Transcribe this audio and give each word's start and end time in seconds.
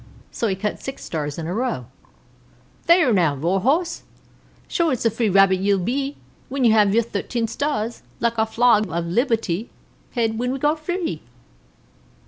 So 0.31 0.47
he 0.47 0.55
cut 0.55 0.81
six 0.81 1.03
stars 1.05 1.37
in 1.37 1.45
a 1.45 1.53
row. 1.53 1.85
"Thayer 2.87 3.13
now, 3.13 3.35
Warrhorrse, 3.35 4.01
shure 4.67 4.91
it's 4.91 5.05
a 5.05 5.11
free 5.11 5.29
Rabbit 5.29 5.59
ye'll 5.59 5.77
be 5.77 6.17
when 6.49 6.63
ye 6.63 6.71
have 6.71 6.95
yer 6.95 7.03
thirteen 7.03 7.47
stars 7.47 8.01
like 8.19 8.39
our 8.39 8.47
flag 8.47 8.87
of 8.89 9.05
liberty 9.05 9.69
hed 10.13 10.39
when 10.39 10.51
we 10.51 10.57
got 10.57 10.79
free." 10.79 11.21